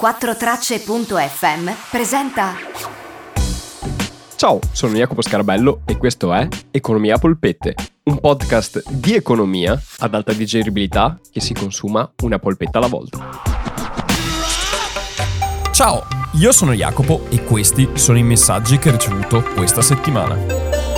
[0.00, 2.54] 4tracce.fm presenta
[4.34, 10.32] Ciao, sono Jacopo Scarabello e questo è Economia Polpette, un podcast di economia ad alta
[10.32, 13.40] digeribilità che si consuma una polpetta alla volta.
[15.70, 16.02] Ciao,
[16.32, 20.93] io sono Jacopo e questi sono i messaggi che ho ricevuto questa settimana.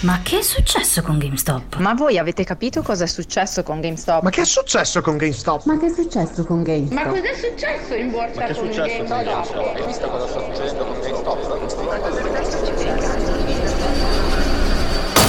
[0.00, 1.78] Ma che è successo con GameStop?
[1.78, 4.22] Ma voi avete capito cosa è successo con GameStop?
[4.22, 5.64] Ma che è successo con GameStop?
[5.64, 6.92] Ma che è successo con GameStop?
[6.92, 9.74] Ma cos'è successo in borsa Ma che è con successo con GameStop?
[9.74, 11.38] Hai visto cosa sta succedendo con GameStop?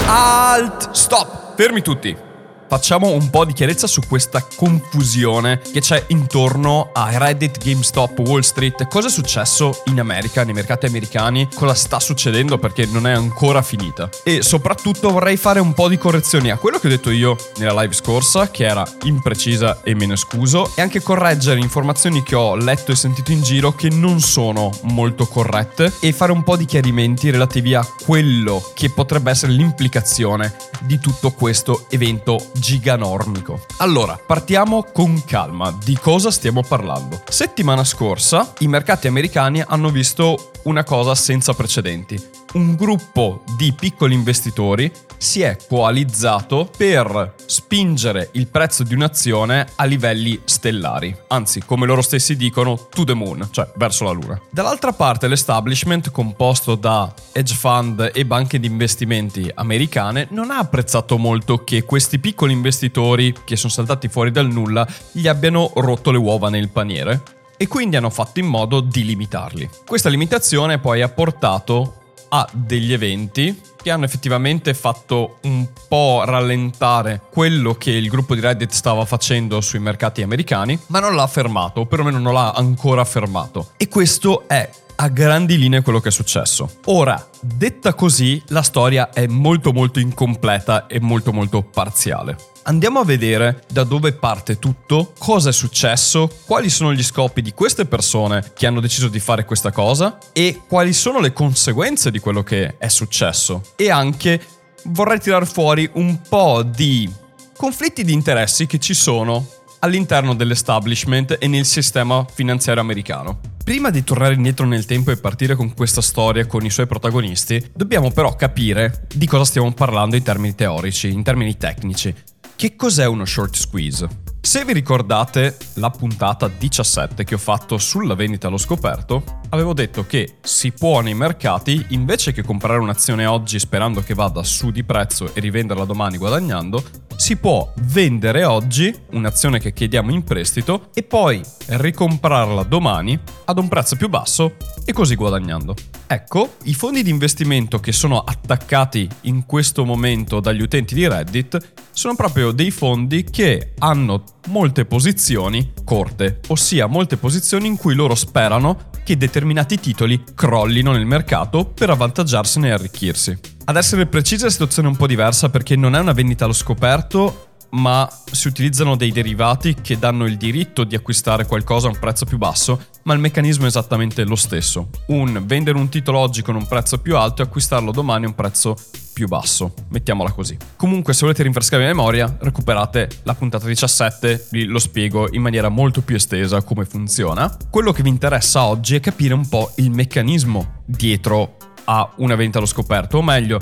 [0.05, 0.91] Alt!
[0.91, 1.55] Stop!
[1.55, 2.28] Fermi tutti!
[2.69, 8.41] Facciamo un po' di chiarezza su questa confusione che c'è intorno a Reddit, GameStop, Wall
[8.41, 8.87] Street.
[8.87, 11.49] Cosa è successo in America, nei mercati americani?
[11.51, 14.07] Cosa sta succedendo perché non è ancora finita?
[14.23, 17.81] E soprattutto vorrei fare un po' di correzioni a quello che ho detto io nella
[17.81, 22.55] live scorsa, che era imprecisa e me ne scuso, e anche correggere informazioni che ho
[22.55, 26.65] letto e sentito in giro che non sono molto corrette e fare un po' di
[26.65, 33.65] chiarimenti relativi a quello che potrebbe essere l'implicazione di tutto questo evento giganormico.
[33.77, 35.75] Allora, partiamo con calma.
[35.83, 37.21] Di cosa stiamo parlando?
[37.27, 42.21] Settimana scorsa i mercati americani hanno visto una cosa senza precedenti.
[42.53, 49.83] Un gruppo di piccoli investitori si è coalizzato per spingere il prezzo di un'azione a
[49.83, 54.41] livelli stellari, anzi, come loro stessi dicono, to the moon, cioè verso la luna.
[54.49, 61.17] Dall'altra parte l'establishment, composto da hedge fund e banche di investimenti americane, non ha apprezzato
[61.17, 66.17] molto che questi piccoli investitori che sono saltati fuori dal nulla gli abbiano rotto le
[66.17, 67.23] uova nel paniere
[67.57, 69.69] e quindi hanno fatto in modo di limitarli.
[69.85, 71.95] Questa limitazione poi ha portato
[72.29, 78.41] a degli eventi che hanno effettivamente fatto un po' rallentare quello che il gruppo di
[78.41, 83.05] Reddit stava facendo sui mercati americani, ma non l'ha fermato, o perlomeno non l'ha ancora
[83.05, 83.71] fermato.
[83.77, 84.69] E questo è
[85.01, 86.69] a grandi linee quello che è successo.
[86.85, 92.35] Ora, detta così, la storia è molto molto incompleta e molto molto parziale.
[92.69, 97.51] Andiamo a vedere da dove parte tutto, cosa è successo, quali sono gli scopi di
[97.51, 102.19] queste persone che hanno deciso di fare questa cosa e quali sono le conseguenze di
[102.19, 103.63] quello che è successo.
[103.75, 104.39] E anche
[104.83, 107.11] vorrei tirar fuori un po' di
[107.57, 109.47] conflitti di interessi che ci sono
[109.79, 113.39] all'interno dell'establishment e nel sistema finanziario americano.
[113.63, 117.71] Prima di tornare indietro nel tempo e partire con questa storia con i suoi protagonisti,
[117.73, 122.13] dobbiamo però capire di cosa stiamo parlando in termini teorici, in termini tecnici.
[122.59, 124.05] Che cos'è uno short squeeze?
[124.41, 130.05] Se vi ricordate la puntata 17 che ho fatto sulla vendita allo scoperto, avevo detto
[130.05, 134.83] che si può nei mercati, invece che comprare un'azione oggi sperando che vada su di
[134.83, 136.83] prezzo e rivenderla domani guadagnando,
[137.15, 143.67] si può vendere oggi un'azione che chiediamo in prestito e poi ricomprarla domani ad un
[143.67, 144.55] prezzo più basso
[144.85, 145.75] e così guadagnando.
[146.07, 151.73] Ecco, i fondi di investimento che sono attaccati in questo momento dagli utenti di Reddit
[151.91, 158.15] sono proprio dei fondi che hanno molte posizioni corte, ossia molte posizioni in cui loro
[158.15, 159.38] sperano che determinati
[159.79, 163.37] titoli crollino nel mercato per avvantaggiarsene e arricchirsi.
[163.65, 166.53] Ad essere precisa la situazione è un po' diversa perché non è una vendita allo
[166.53, 171.99] scoperto, ma si utilizzano dei derivati che danno il diritto di acquistare qualcosa a un
[171.99, 174.89] prezzo più basso, ma il meccanismo è esattamente lo stesso.
[175.07, 178.35] Un vendere un titolo oggi con un prezzo più alto e acquistarlo domani a un
[178.35, 178.75] prezzo
[179.13, 180.57] più basso, mettiamola così.
[180.75, 185.69] Comunque se volete rinfrescare la memoria, recuperate la puntata 17, vi lo spiego in maniera
[185.69, 187.55] molto più estesa come funziona.
[187.69, 192.59] Quello che vi interessa oggi è capire un po' il meccanismo dietro a una vendita
[192.59, 193.59] allo scoperto, o meglio,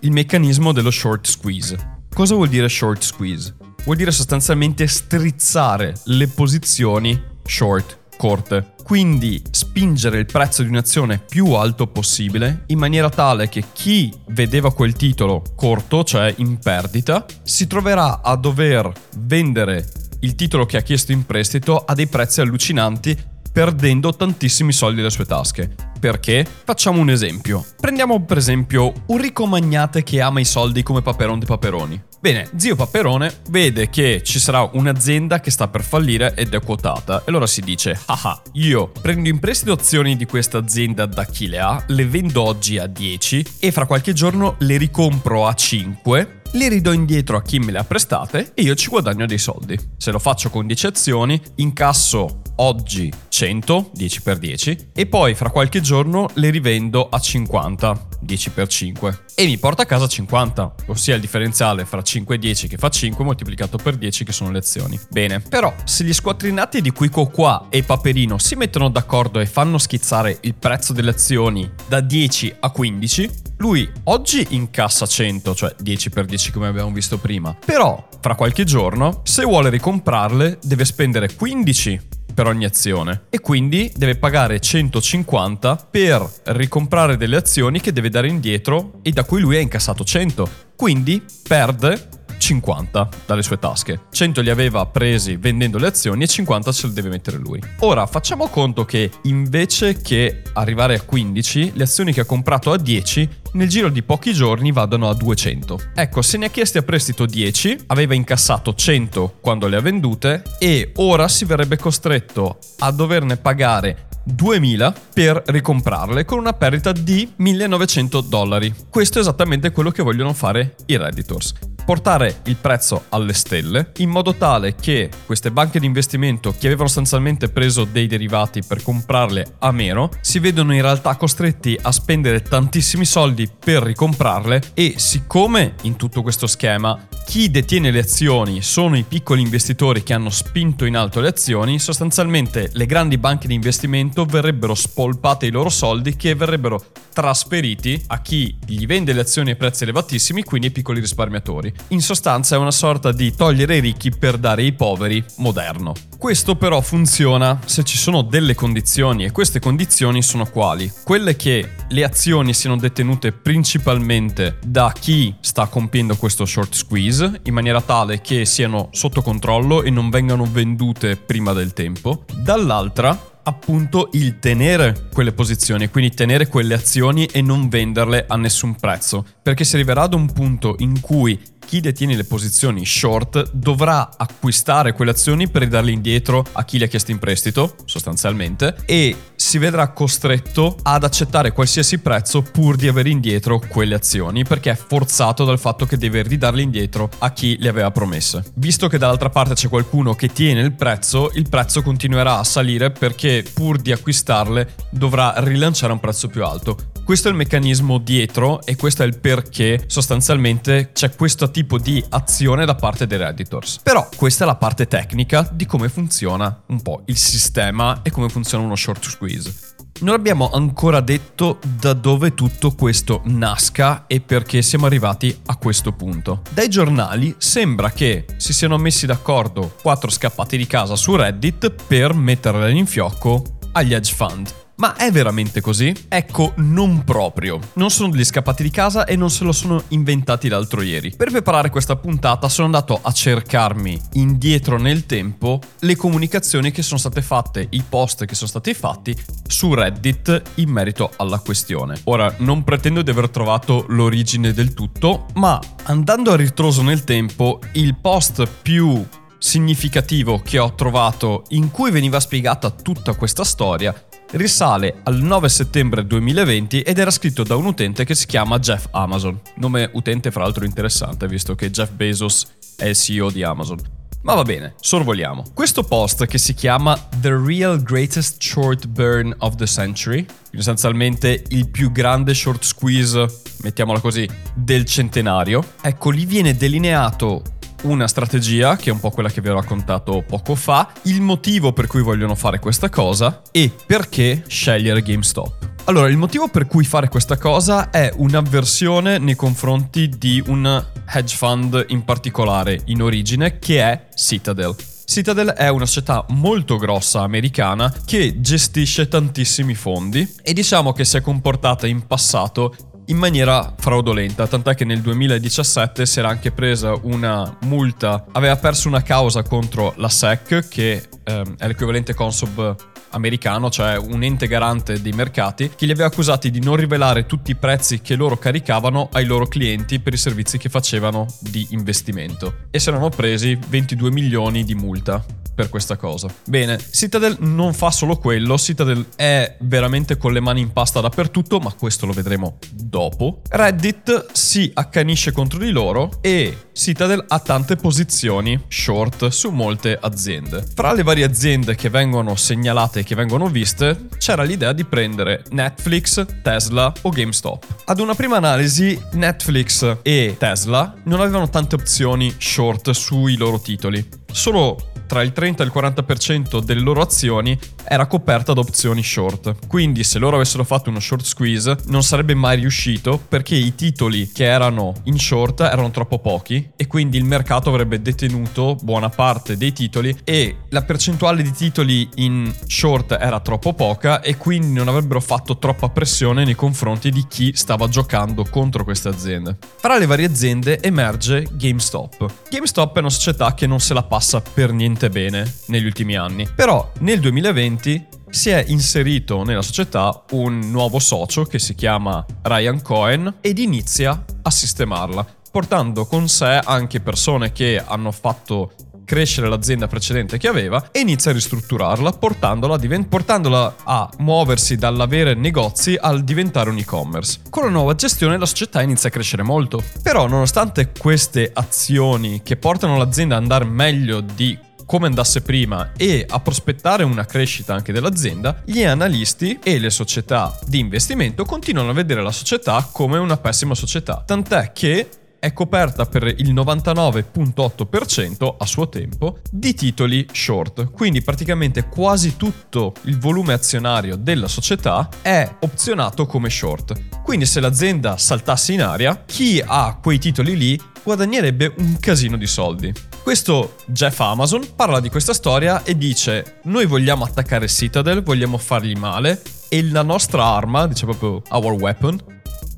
[0.00, 1.93] il meccanismo dello short squeeze.
[2.14, 3.56] Cosa vuol dire short squeeze?
[3.84, 8.74] Vuol dire sostanzialmente strizzare le posizioni short, corte.
[8.84, 14.72] Quindi spingere il prezzo di un'azione più alto possibile in maniera tale che chi vedeva
[14.72, 19.84] quel titolo corto, cioè in perdita, si troverà a dover vendere
[20.20, 23.18] il titolo che ha chiesto in prestito a dei prezzi allucinanti
[23.52, 25.74] perdendo tantissimi soldi dalle sue tasche.
[26.04, 26.46] Perché?
[26.64, 27.64] Facciamo un esempio.
[27.80, 32.02] Prendiamo per esempio un ricco magnate che ama i soldi come Paperon de Paperoni.
[32.20, 37.20] Bene, zio Paperone vede che ci sarà un'azienda che sta per fallire ed è quotata
[37.20, 41.46] e allora si dice, ah io prendo in prestito azioni di questa azienda da chi
[41.46, 46.42] le ha, le vendo oggi a 10 e fra qualche giorno le ricompro a 5
[46.54, 49.78] le ridò indietro a chi me le ha prestate e io ci guadagno dei soldi.
[49.96, 55.50] Se lo faccio con 10 azioni, incasso oggi 100, 10 per 10, e poi fra
[55.50, 60.74] qualche giorno le rivendo a 50, 10 per 5 e mi porta a casa 50,
[60.86, 64.50] ossia il differenziale fra 5 e 10 che fa 5 moltiplicato per 10 che sono
[64.50, 64.98] le azioni.
[65.10, 69.78] Bene, però se gli squattrinati di Quico qua e Paperino si mettono d'accordo e fanno
[69.78, 76.10] schizzare il prezzo delle azioni da 10 a 15, lui oggi incassa 100, cioè 10
[76.10, 81.34] per 10 come abbiamo visto prima, però fra qualche giorno se vuole ricomprarle deve spendere
[81.34, 82.00] 15
[82.34, 88.28] per ogni azione e quindi deve pagare 150 per ricomprare delle azioni che deve dare
[88.28, 90.48] indietro e da cui lui ha incassato 100.
[90.76, 92.08] Quindi perde
[92.38, 94.02] 50 dalle sue tasche.
[94.10, 97.60] 100 li aveva presi vendendo le azioni e 50 ce le deve mettere lui.
[97.80, 102.78] Ora facciamo conto che invece che arrivare a 15, le azioni che ha comprato a
[102.78, 105.80] 10 nel giro di pochi giorni vadano a 200.
[105.94, 110.42] Ecco, se ne ha chiesti a prestito 10, aveva incassato 100 quando le ha vendute
[110.58, 117.30] e ora si verrebbe costretto a doverne pagare 2000 per ricomprarle con una perdita di
[117.36, 118.74] 1900 dollari.
[118.88, 121.54] Questo è esattamente quello che vogliono fare i Redditors
[121.84, 126.86] portare il prezzo alle stelle in modo tale che queste banche di investimento che avevano
[126.86, 132.42] sostanzialmente preso dei derivati per comprarle a meno si vedono in realtà costretti a spendere
[132.42, 138.96] tantissimi soldi per ricomprarle e siccome in tutto questo schema chi detiene le azioni sono
[138.96, 143.54] i piccoli investitori che hanno spinto in alto le azioni, sostanzialmente le grandi banche di
[143.54, 146.80] investimento verrebbero spolpate i loro soldi che verrebbero
[147.12, 151.72] trasferiti a chi gli vende le azioni a prezzi elevatissimi, quindi ai piccoli risparmiatori.
[151.88, 155.94] In sostanza è una sorta di togliere i ricchi per dare ai poveri moderno.
[156.18, 160.90] Questo però funziona se ci sono delle condizioni e queste condizioni sono quali?
[161.04, 167.54] Quelle che le azioni siano detenute principalmente da chi sta compiendo questo short squeeze in
[167.54, 172.24] maniera tale che siano sotto controllo e non vengano vendute prima del tempo.
[172.42, 178.74] Dall'altra appunto il tenere quelle posizioni, quindi tenere quelle azioni e non venderle a nessun
[178.74, 184.10] prezzo, perché si arriverà ad un punto in cui chi detiene le posizioni short dovrà
[184.16, 189.16] acquistare quelle azioni per ridarle indietro a chi le ha chiesto in prestito, sostanzialmente, e
[189.34, 194.76] si vedrà costretto ad accettare qualsiasi prezzo pur di avere indietro quelle azioni, perché è
[194.76, 198.44] forzato dal fatto che deve ridarle indietro a chi le aveva promesse.
[198.54, 202.90] Visto che dall'altra parte c'è qualcuno che tiene il prezzo, il prezzo continuerà a salire
[202.90, 206.93] perché pur di acquistarle dovrà rilanciare un prezzo più alto.
[207.04, 212.02] Questo è il meccanismo dietro e questo è il perché sostanzialmente c'è questo tipo di
[212.08, 213.80] azione da parte dei Redditors.
[213.82, 218.30] Però questa è la parte tecnica di come funziona un po' il sistema e come
[218.30, 219.54] funziona uno short squeeze.
[220.00, 225.92] Non abbiamo ancora detto da dove tutto questo nasca e perché siamo arrivati a questo
[225.92, 226.40] punto.
[226.52, 232.14] Dai giornali sembra che si siano messi d'accordo quattro scappati di casa su Reddit per
[232.14, 234.63] metterla in fiocco agli hedge fund.
[234.76, 235.94] Ma è veramente così?
[236.08, 237.60] Ecco, non proprio.
[237.74, 241.14] Non sono degli scappati di casa e non se lo sono inventati l'altro ieri.
[241.16, 246.98] Per preparare questa puntata sono andato a cercarmi indietro nel tempo le comunicazioni che sono
[246.98, 249.16] state fatte, i post che sono stati fatti
[249.46, 252.00] su Reddit in merito alla questione.
[252.04, 257.60] Ora, non pretendo di aver trovato l'origine del tutto, ma andando a ritroso nel tempo,
[257.74, 259.06] il post più
[259.44, 263.94] significativo che ho trovato in cui veniva spiegata tutta questa storia
[264.32, 268.86] risale al 9 settembre 2020 ed era scritto da un utente che si chiama Jeff
[268.90, 269.40] Amazon.
[269.56, 273.78] Nome utente fra l'altro interessante visto che Jeff Bezos è il CEO di Amazon.
[274.24, 275.44] Ma va bene, sorvoliamo.
[275.52, 281.68] Questo post che si chiama The Real Greatest Short Burn of the Century, essenzialmente il
[281.68, 283.26] più grande short squeeze,
[283.60, 287.42] mettiamola così, del centenario, ecco lì viene delineato
[287.84, 291.72] una strategia, che è un po' quella che vi ho raccontato poco fa, il motivo
[291.72, 295.72] per cui vogliono fare questa cosa e perché scegliere GameStop.
[295.84, 301.36] Allora, il motivo per cui fare questa cosa è un'avversione nei confronti di un hedge
[301.36, 304.74] fund in particolare in origine che è Citadel.
[305.04, 311.18] Citadel è una società molto grossa americana che gestisce tantissimi fondi e diciamo che si
[311.18, 312.74] è comportata in passato
[313.06, 318.88] in maniera fraudolenta, tant'è che nel 2017 si era anche presa una multa, aveva perso
[318.88, 325.00] una causa contro la SEC, che ehm, è l'equivalente Consob americano, cioè un ente garante
[325.00, 329.08] dei mercati, che li aveva accusati di non rivelare tutti i prezzi che loro caricavano
[329.12, 332.66] ai loro clienti per i servizi che facevano di investimento.
[332.70, 336.28] E si erano presi 22 milioni di multa per questa cosa.
[336.44, 341.60] Bene, Citadel non fa solo quello, Citadel è veramente con le mani in pasta dappertutto,
[341.60, 343.40] ma questo lo vedremo dopo.
[343.48, 350.66] Reddit si accanisce contro di loro e Citadel ha tante posizioni short su molte aziende.
[350.74, 356.24] Fra le varie aziende che vengono segnalate che vengono viste, c'era l'idea di prendere Netflix,
[356.42, 357.82] Tesla o GameStop.
[357.84, 364.06] Ad una prima analisi, Netflix e Tesla non avevano tante opzioni short sui loro titoli.
[364.32, 369.66] Solo tra il 30 e il 40% delle loro azioni era coperta da opzioni short.
[369.66, 374.30] Quindi se loro avessero fatto uno short squeeze non sarebbe mai riuscito perché i titoli
[374.32, 379.56] che erano in short erano troppo pochi e quindi il mercato avrebbe detenuto buona parte
[379.56, 384.88] dei titoli e la percentuale di titoli in short era troppo poca e quindi non
[384.88, 389.56] avrebbero fatto troppa pressione nei confronti di chi stava giocando contro queste aziende.
[389.76, 392.32] Fra le varie aziende emerge GameStop.
[392.50, 396.48] GameStop è una società che non se la passa per niente bene negli ultimi anni,
[396.54, 402.82] però nel 2020 si è inserito nella società un nuovo socio che si chiama Ryan
[402.82, 408.72] Cohen ed inizia a sistemarla, portando con sé anche persone che hanno fatto
[409.04, 414.76] crescere l'azienda precedente che aveva e inizia a ristrutturarla portandola a, divent- portandola a muoversi
[414.76, 417.40] dall'avere negozi al diventare un e-commerce.
[417.50, 422.56] Con la nuova gestione la società inizia a crescere molto, però nonostante queste azioni che
[422.56, 427.92] portano l'azienda ad andare meglio di come andasse prima e a prospettare una crescita anche
[427.92, 433.36] dell'azienda, gli analisti e le società di investimento continuano a vedere la società come una
[433.36, 434.22] pessima società.
[434.26, 435.08] Tant'è che
[435.44, 442.94] è coperta per il 99.8% a suo tempo di titoli short, quindi praticamente quasi tutto
[443.02, 447.20] il volume azionario della società è opzionato come short.
[447.22, 452.46] Quindi se l'azienda saltasse in aria, chi ha quei titoli lì guadagnerebbe un casino di
[452.46, 452.90] soldi.
[453.24, 458.94] Questo Jeff Amazon parla di questa storia e dice noi vogliamo attaccare Citadel, vogliamo fargli
[458.96, 459.40] male
[459.70, 462.22] e la nostra arma, dice proprio our weapon,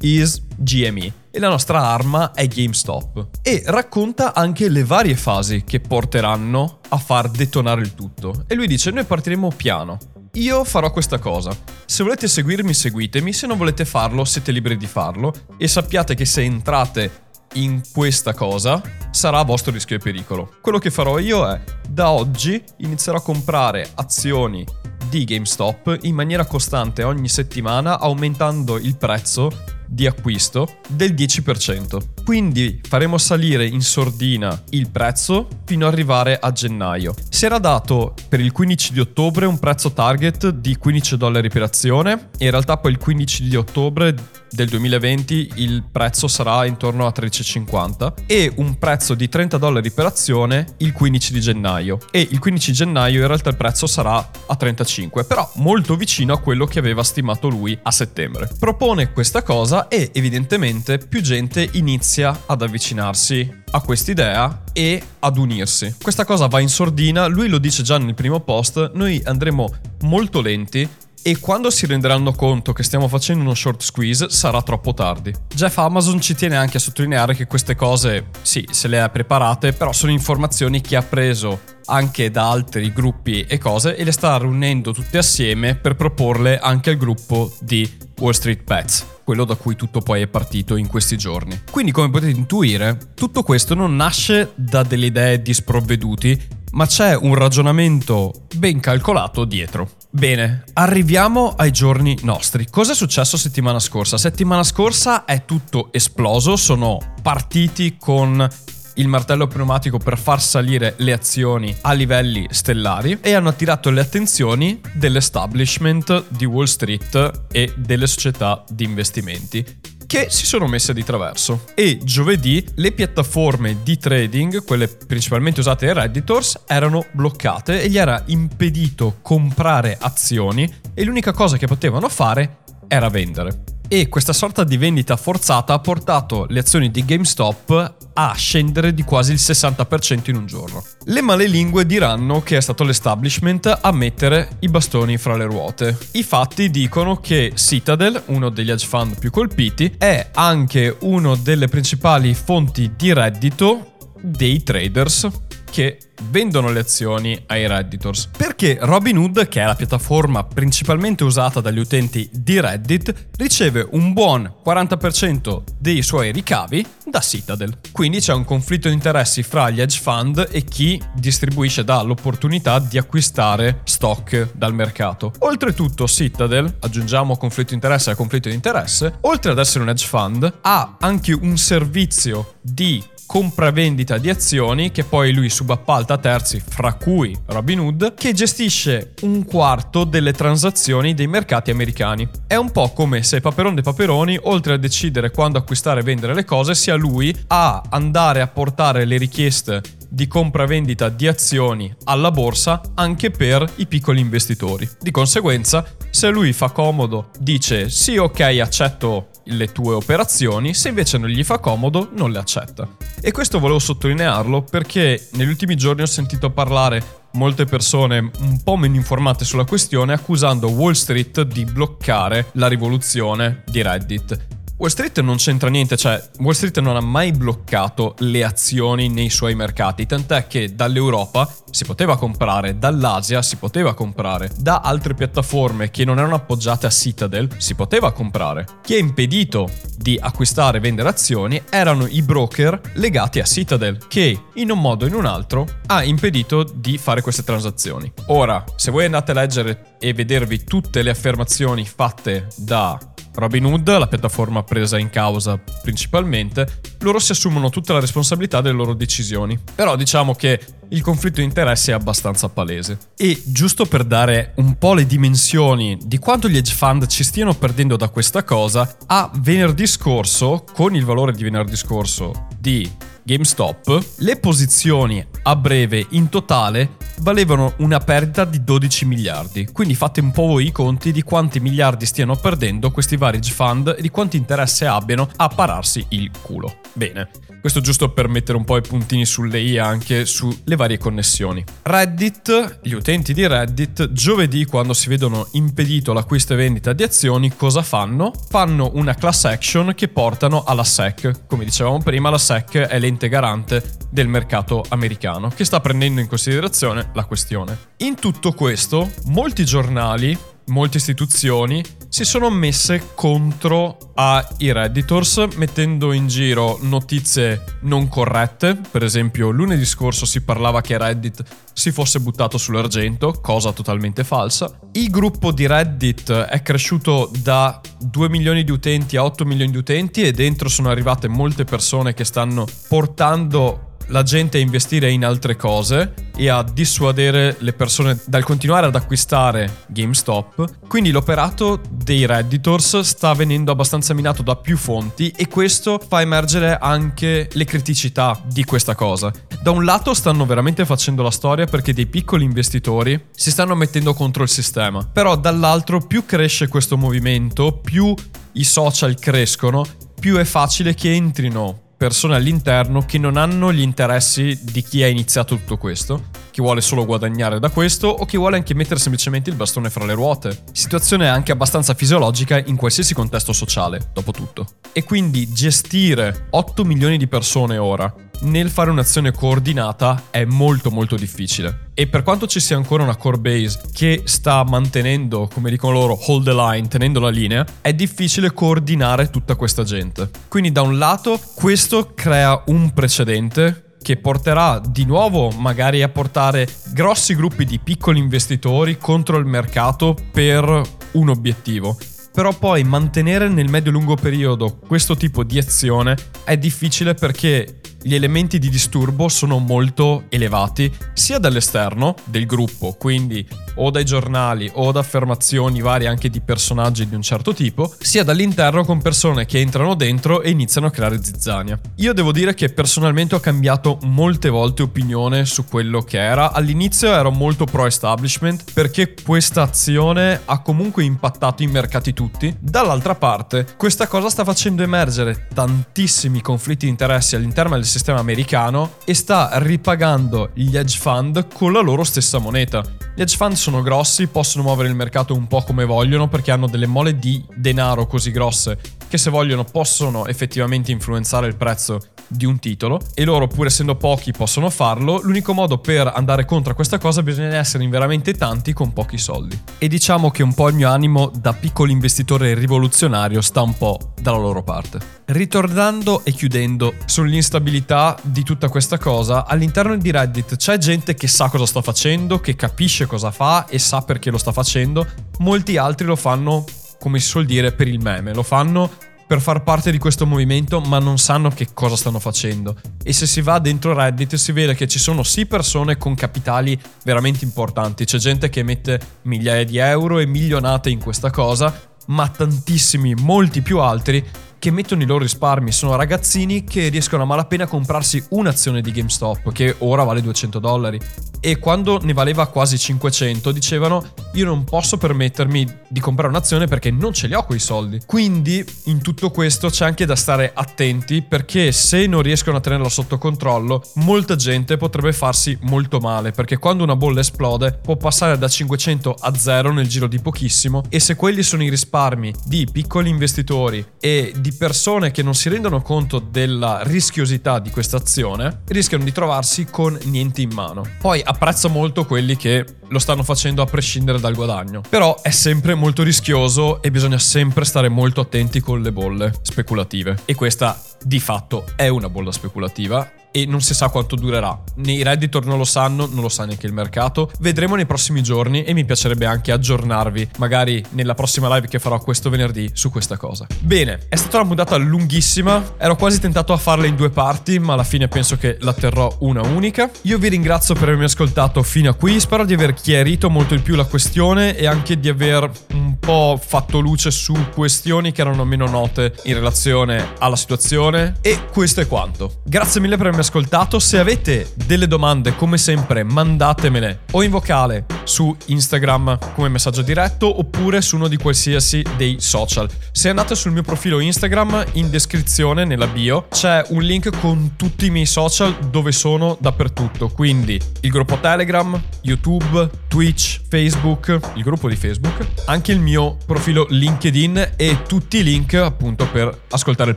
[0.03, 3.41] is GME e la nostra arma è GameStop.
[3.43, 8.45] E racconta anche le varie fasi che porteranno a far detonare il tutto.
[8.47, 9.99] E lui dice: Noi partiremo piano.
[10.35, 11.57] Io farò questa cosa.
[11.87, 13.33] Se volete seguirmi, seguitemi.
[13.33, 15.35] Se non volete farlo, siete liberi di farlo.
[15.59, 20.57] E sappiate che se entrate in questa cosa sarà a vostro rischio e pericolo.
[20.61, 24.65] Quello che farò io è da oggi inizierò a comprare azioni
[25.09, 29.50] di GameStop in maniera costante ogni settimana aumentando il prezzo
[29.87, 32.25] di acquisto del 10%.
[32.25, 37.15] Quindi faremo salire in sordina il prezzo fino ad arrivare a gennaio.
[37.29, 41.62] Si era dato per il 15 di ottobre un prezzo target di 15 dollari per
[41.62, 44.15] azione e in realtà poi il 15 di ottobre
[44.57, 50.07] del 2020 il prezzo sarà intorno a 13,50 e un prezzo di 30 dollari per
[50.07, 54.57] azione il 15 di gennaio e il 15 gennaio in realtà il prezzo sarà a
[54.57, 59.89] 35 però molto vicino a quello che aveva stimato lui a settembre propone questa cosa
[59.89, 65.97] e evidentemente più gente inizia ad avvicinarsi a quest'idea e ad unirsi.
[66.01, 69.71] Questa cosa va in sordina, lui lo dice già nel primo post, noi andremo
[70.03, 70.89] molto lenti
[71.26, 75.35] e quando si renderanno conto che stiamo facendo uno short squeeze sarà troppo tardi.
[75.52, 79.73] Jeff Amazon ci tiene anche a sottolineare che queste cose, sì, se le ha preparate,
[79.73, 84.38] però sono informazioni che ha preso anche da altri gruppi e cose e le sta
[84.38, 89.75] riunendo tutte assieme per proporle anche al gruppo di Wall Street Pets quello da cui
[89.75, 91.62] tutto poi è partito in questi giorni.
[91.68, 96.40] Quindi come potete intuire, tutto questo non nasce da delle idee di sprovveduti,
[96.71, 99.90] ma c'è un ragionamento ben calcolato dietro.
[100.16, 102.68] Bene, arriviamo ai giorni nostri.
[102.70, 104.16] Cosa è successo settimana scorsa?
[104.16, 108.49] Settimana scorsa è tutto esploso, sono partiti con
[108.94, 114.00] il martello pneumatico per far salire le azioni a livelli stellari e hanno attirato le
[114.00, 121.05] attenzioni dell'establishment di Wall Street e delle società di investimenti che si sono messe di
[121.05, 121.65] traverso.
[121.75, 127.99] E giovedì le piattaforme di trading, quelle principalmente usate dai Redditors, erano bloccate e gli
[127.99, 132.59] era impedito comprare azioni e l'unica cosa che potevano fare
[132.89, 138.33] era vendere e questa sorta di vendita forzata ha portato le azioni di GameStop a
[138.35, 140.85] scendere di quasi il 60% in un giorno.
[141.05, 145.97] Le malelingue diranno che è stato l'establishment a mettere i bastoni fra le ruote.
[146.12, 151.69] I fatti dicono che Citadel, uno degli hedge fund più colpiti, è anche una delle
[151.69, 155.28] principali fonti di reddito dei traders
[155.76, 155.99] che
[156.30, 158.30] vendono le azioni ai Redditors.
[158.35, 164.50] Perché Robinhood, che è la piattaforma principalmente usata dagli utenti di Reddit, riceve un buon
[164.64, 167.78] 40% dei suoi ricavi da Citadel.
[167.92, 172.78] Quindi c'è un conflitto di interessi fra gli hedge fund e chi distribuisce dà l'opportunità
[172.78, 175.30] di acquistare stock dal mercato.
[175.40, 180.06] Oltretutto Citadel, aggiungiamo conflitto di interesse al conflitto di interesse, oltre ad essere un hedge
[180.06, 186.62] fund, ha anche un servizio di compravendita di azioni che poi lui subappalta a terzi,
[186.66, 192.28] fra cui Robinhood, che gestisce un quarto delle transazioni dei mercati americani.
[192.47, 196.35] È un po' come se Paperon dei Paperoni, oltre a decidere quando acquistare e vendere
[196.35, 202.30] le cose, sia lui a andare a portare le richieste di compravendita di azioni alla
[202.30, 204.88] borsa anche per i piccoli investitori.
[205.00, 211.19] Di conseguenza, se lui fa comodo, dice sì ok accetto le tue operazioni, se invece
[211.19, 212.88] non gli fa comodo non le accetta.
[213.21, 218.76] E questo volevo sottolinearlo perché negli ultimi giorni ho sentito parlare molte persone un po'
[218.76, 224.56] meno informate sulla questione accusando Wall Street di bloccare la rivoluzione di Reddit.
[224.78, 229.30] Wall Street non c'entra niente, cioè Wall Street non ha mai bloccato le azioni nei
[229.30, 235.90] suoi mercati, tant'è che dall'Europa si poteva comprare, dall'Asia si poteva comprare, da altre piattaforme
[235.90, 238.66] che non erano appoggiate a Citadel si poteva comprare.
[238.83, 244.38] Chi ha impedito di acquistare e vendere azioni erano i broker legati a Citadel, che
[244.56, 248.12] in un modo o in un altro ha impedito di fare queste transazioni.
[248.26, 252.99] Ora, se voi andate a leggere e vedervi tutte le affermazioni fatte da
[253.37, 258.95] Robinhood, la piattaforma presa in causa principalmente, loro si assumono tutta la responsabilità delle loro
[258.95, 259.59] decisioni.
[259.75, 262.99] Però diciamo che il conflitto di interessi è abbastanza palese.
[263.16, 267.55] E giusto per dare un po' le dimensioni di quanto gli hedge fund ci stiano
[267.55, 272.90] perdendo da questa cosa, a venerdì scorso, con il valore di venerdì scorso di
[273.26, 279.66] GameStop, le posizioni a breve in totale valevano una perdita di 12 miliardi.
[279.73, 283.52] Quindi fate un po' voi i conti di quanti miliardi stiano perdendo questi vari hedge
[283.52, 286.83] fund e di quanto interesse abbiano a pararsi il culo.
[286.92, 287.28] Bene,
[287.61, 291.64] questo giusto per mettere un po' i puntini sulle i anche sulle varie connessioni.
[291.83, 297.56] Reddit, gli utenti di Reddit, giovedì quando si vedono impedito l'acquisto e vendita di azioni,
[297.56, 298.33] cosa fanno?
[298.49, 301.47] Fanno una class action che portano alla SEC.
[301.49, 306.28] Come dicevamo prima, la SEC è l'ente garante del mercato americano che sta prendendo in
[306.28, 307.78] considerazione la questione.
[307.99, 316.28] In tutto questo, molti giornali molte istituzioni si sono messe contro ai Redditors mettendo in
[316.28, 318.80] giro notizie non corrette.
[318.90, 321.42] Per esempio, lunedì scorso si parlava che Reddit
[321.73, 324.78] si fosse buttato sull'argento, cosa totalmente falsa.
[324.92, 329.76] Il gruppo di Reddit è cresciuto da 2 milioni di utenti a 8 milioni di
[329.76, 335.25] utenti e dentro sono arrivate molte persone che stanno portando la gente a investire in
[335.25, 340.87] altre cose e a dissuadere le persone dal continuare ad acquistare GameStop.
[340.87, 346.77] Quindi l'operato dei Redditors sta venendo abbastanza minato da più fonti e questo fa emergere
[346.79, 349.33] anche le criticità di questa cosa.
[349.62, 354.14] Da un lato stanno veramente facendo la storia perché dei piccoli investitori si stanno mettendo
[354.14, 358.14] contro il sistema, però dall'altro più cresce questo movimento, più
[358.53, 359.85] i social crescono,
[360.19, 365.09] più è facile che entrino persone all'interno che non hanno gli interessi di chi ha
[365.09, 369.50] iniziato tutto questo, chi vuole solo guadagnare da questo o chi vuole anche mettere semplicemente
[369.50, 370.64] il bastone fra le ruote.
[370.72, 374.66] Situazione anche abbastanza fisiologica in qualsiasi contesto sociale, dopo tutto.
[374.92, 381.16] E quindi gestire 8 milioni di persone ora nel fare un'azione coordinata è molto molto
[381.16, 381.86] difficile.
[381.98, 386.18] E per quanto ci sia ancora una core base che sta mantenendo, come dicono loro,
[386.26, 390.28] hold the line, tenendo la linea, è difficile coordinare tutta questa gente.
[390.46, 396.68] Quindi da un lato questo crea un precedente che porterà di nuovo magari a portare
[396.92, 400.82] grossi gruppi di piccoli investitori contro il mercato per
[401.12, 401.96] un obiettivo
[402.37, 408.61] però poi mantenere nel medio-lungo periodo questo tipo di azione è difficile perché gli elementi
[408.61, 413.45] di disturbo sono molto elevati sia dall'esterno del gruppo, quindi
[413.79, 418.23] o dai giornali o da affermazioni varie anche di personaggi di un certo tipo, sia
[418.23, 421.77] dall'interno con persone che entrano dentro e iniziano a creare zizzania.
[421.97, 426.53] Io devo dire che personalmente ho cambiato molte volte opinione su quello che era.
[426.53, 432.55] All'inizio ero molto pro establishment perché questa azione ha comunque impattato i mercati tutti.
[432.57, 438.96] Dall'altra parte, questa cosa sta facendo emergere tantissimi conflitti di interessi all'interno del sistema americano
[439.06, 442.85] e sta ripagando gli hedge fund con la loro stessa moneta.
[443.14, 446.68] Gli hedge fund sono grossi, possono muovere il mercato un po' come vogliono perché hanno
[446.68, 448.78] delle mole di denaro così grosse
[449.09, 453.95] che se vogliono possono effettivamente influenzare il prezzo di un titolo e loro pur essendo
[453.95, 458.93] pochi possono farlo, l'unico modo per andare contro questa cosa bisogna essere veramente tanti con
[458.93, 459.59] pochi soldi.
[459.79, 464.12] E diciamo che un po' il mio animo da piccolo investitore rivoluzionario sta un po'
[464.21, 464.99] dalla loro parte.
[465.27, 471.49] Ritornando e chiudendo sull'instabilità di tutta questa cosa, all'interno di Reddit c'è gente che sa
[471.49, 475.07] cosa sta facendo, che capisce cosa fa e sa perché lo sta facendo,
[475.39, 476.65] molti altri lo fanno
[476.99, 478.35] come si suol dire, per il meme.
[478.35, 478.91] Lo fanno
[479.27, 482.77] per far parte di questo movimento ma non sanno che cosa stanno facendo.
[483.03, 486.81] E se si va dentro Reddit si vede che ci sono sì persone con capitali
[487.03, 491.75] veramente importanti, c'è gente che mette migliaia di euro e milionate in questa cosa,
[492.07, 494.25] ma tantissimi, molti più altri
[494.59, 495.73] che mettono i loro risparmi.
[495.73, 500.59] Sono ragazzini che riescono a malapena a comprarsi un'azione di GameStop che ora vale 200
[500.59, 501.01] dollari.
[501.40, 506.90] E quando ne valeva quasi 500 dicevano io non posso permettermi di comprare un'azione perché
[506.90, 508.01] non ce li ho quei soldi.
[508.07, 512.88] Quindi in tutto questo c'è anche da stare attenti perché se non riescono a tenerla
[512.88, 518.38] sotto controllo molta gente potrebbe farsi molto male perché quando una bolla esplode può passare
[518.38, 522.66] da 500 a 0 nel giro di pochissimo e se quelli sono i risparmi di
[522.71, 528.62] piccoli investitori e di persone che non si rendono conto della rischiosità di questa azione
[528.66, 530.85] rischiano di trovarsi con niente in mano.
[531.00, 534.82] Poi apprezzo molto quelli che lo stanno facendo a prescindere dal guadagno.
[534.88, 540.18] Però è sempre molto rischioso e bisogna sempre stare molto attenti con le bolle speculative.
[540.24, 544.59] E questa di fatto è una bolla speculativa e non si sa quanto durerà.
[544.77, 547.31] Nei Redditor non lo sanno, non lo sa neanche il mercato.
[547.38, 551.99] Vedremo nei prossimi giorni e mi piacerebbe anche aggiornarvi, magari nella prossima live che farò
[551.99, 553.47] questo venerdì, su questa cosa.
[553.61, 557.75] Bene, è stata una puntata lunghissima, ero quasi tentato a farla in due parti, ma
[557.75, 559.90] alla fine penso che la terrò una unica.
[560.03, 563.61] Io vi ringrazio per avermi ascoltato fino a qui, spero di aver chiarito molto di
[563.61, 568.47] più la questione e anche di aver un po' fatto luce su questioni che erano
[568.47, 572.40] meno note in relazione alla situazione e questo è quanto.
[572.44, 573.78] Grazie mille per avermi ascoltato.
[573.78, 580.38] Se avete delle domande, come sempre, mandatemele o in vocale su Instagram come messaggio diretto
[580.38, 582.68] oppure su uno di qualsiasi dei social.
[582.92, 587.87] Se andate sul mio profilo Instagram, in descrizione nella bio c'è un link con tutti
[587.87, 590.09] i miei social dove sono dappertutto.
[590.09, 596.66] Quindi il gruppo Telegram, YouTube, Twitch, Facebook, il gruppo di Facebook, anche il mio profilo
[596.68, 599.96] LinkedIn e tutti i link appunto per ascoltare il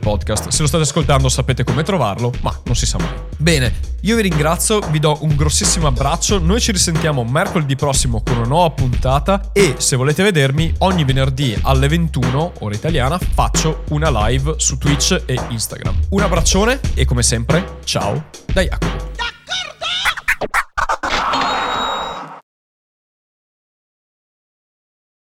[0.00, 0.48] podcast.
[0.48, 3.08] Se lo state ascoltando sapete come trovarlo, ma non si sa mai.
[3.38, 3.72] Bene,
[4.02, 8.46] io vi ringrazio, vi do un grossissimo abbraccio, noi ci risentiamo mercoledì prossimo con una
[8.46, 14.54] nuova puntata e se volete vedermi ogni venerdì alle 21 ora italiana faccio una live
[14.56, 15.94] su Twitch e Instagram.
[16.10, 19.09] Un abbraccione e come sempre ciao da Jacopo.